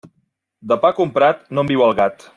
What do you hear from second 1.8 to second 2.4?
el gat.